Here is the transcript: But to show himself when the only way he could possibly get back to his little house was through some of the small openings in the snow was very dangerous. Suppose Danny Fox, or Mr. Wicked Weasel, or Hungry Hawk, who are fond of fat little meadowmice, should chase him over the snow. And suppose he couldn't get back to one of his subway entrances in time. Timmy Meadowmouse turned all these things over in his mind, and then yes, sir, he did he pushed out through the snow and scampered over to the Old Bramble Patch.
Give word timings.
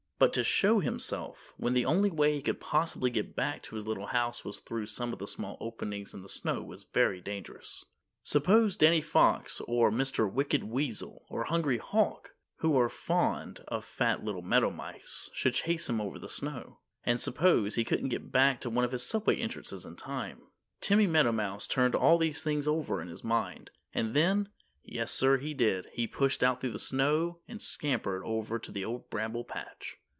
But 0.23 0.33
to 0.33 0.43
show 0.43 0.81
himself 0.81 1.55
when 1.57 1.73
the 1.73 1.85
only 1.87 2.11
way 2.11 2.35
he 2.35 2.43
could 2.43 2.59
possibly 2.59 3.09
get 3.09 3.35
back 3.35 3.63
to 3.63 3.75
his 3.75 3.87
little 3.87 4.05
house 4.05 4.45
was 4.45 4.59
through 4.59 4.85
some 4.85 5.13
of 5.13 5.17
the 5.17 5.27
small 5.27 5.57
openings 5.59 6.13
in 6.13 6.21
the 6.21 6.29
snow 6.29 6.61
was 6.61 6.83
very 6.83 7.19
dangerous. 7.19 7.85
Suppose 8.23 8.77
Danny 8.77 9.01
Fox, 9.01 9.61
or 9.61 9.89
Mr. 9.89 10.31
Wicked 10.31 10.63
Weasel, 10.63 11.25
or 11.27 11.45
Hungry 11.45 11.79
Hawk, 11.79 12.35
who 12.57 12.77
are 12.77 12.87
fond 12.87 13.61
of 13.67 13.83
fat 13.83 14.23
little 14.23 14.43
meadowmice, 14.43 15.31
should 15.33 15.55
chase 15.55 15.89
him 15.89 15.99
over 15.99 16.19
the 16.19 16.29
snow. 16.29 16.77
And 17.03 17.19
suppose 17.19 17.73
he 17.73 17.83
couldn't 17.83 18.09
get 18.09 18.31
back 18.31 18.61
to 18.61 18.69
one 18.69 18.85
of 18.85 18.91
his 18.91 19.01
subway 19.03 19.37
entrances 19.37 19.85
in 19.87 19.95
time. 19.95 20.43
Timmy 20.81 21.07
Meadowmouse 21.07 21.65
turned 21.67 21.95
all 21.95 22.19
these 22.19 22.43
things 22.43 22.67
over 22.67 23.01
in 23.01 23.07
his 23.07 23.23
mind, 23.23 23.71
and 23.91 24.15
then 24.15 24.49
yes, 24.83 25.11
sir, 25.11 25.37
he 25.39 25.55
did 25.55 25.87
he 25.93 26.05
pushed 26.05 26.43
out 26.43 26.61
through 26.61 26.73
the 26.73 26.77
snow 26.77 27.39
and 27.47 27.59
scampered 27.59 28.21
over 28.23 28.59
to 28.59 28.71
the 28.71 28.85
Old 28.85 29.09
Bramble 29.09 29.43
Patch. 29.45 29.97